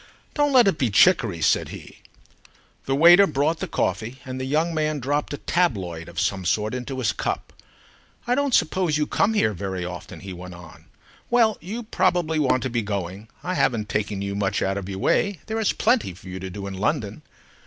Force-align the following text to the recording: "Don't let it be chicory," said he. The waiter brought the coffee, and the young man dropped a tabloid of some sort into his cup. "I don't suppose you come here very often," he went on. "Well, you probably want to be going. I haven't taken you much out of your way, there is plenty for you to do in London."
"Don't 0.33 0.51
let 0.51 0.67
it 0.67 0.79
be 0.79 0.89
chicory," 0.89 1.41
said 1.43 1.69
he. 1.69 1.99
The 2.87 2.95
waiter 2.95 3.27
brought 3.27 3.59
the 3.59 3.67
coffee, 3.67 4.17
and 4.25 4.41
the 4.41 4.45
young 4.45 4.73
man 4.73 4.99
dropped 4.99 5.31
a 5.31 5.37
tabloid 5.37 6.09
of 6.09 6.19
some 6.19 6.43
sort 6.43 6.73
into 6.73 6.97
his 6.97 7.13
cup. 7.13 7.53
"I 8.25 8.33
don't 8.33 8.55
suppose 8.55 8.97
you 8.97 9.05
come 9.05 9.35
here 9.35 9.53
very 9.53 9.85
often," 9.85 10.21
he 10.21 10.33
went 10.33 10.55
on. 10.55 10.85
"Well, 11.29 11.55
you 11.61 11.83
probably 11.83 12.39
want 12.39 12.63
to 12.63 12.69
be 12.71 12.81
going. 12.81 13.27
I 13.43 13.53
haven't 13.53 13.89
taken 13.89 14.23
you 14.23 14.33
much 14.33 14.63
out 14.63 14.75
of 14.79 14.89
your 14.89 14.97
way, 14.97 15.37
there 15.45 15.59
is 15.59 15.71
plenty 15.71 16.15
for 16.15 16.27
you 16.29 16.39
to 16.39 16.49
do 16.49 16.65
in 16.65 16.73
London." 16.73 17.21